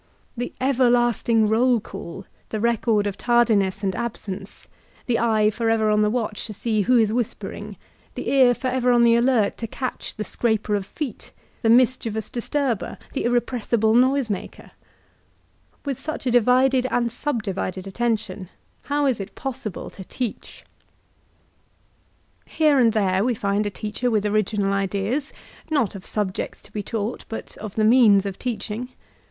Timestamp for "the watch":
6.01-6.47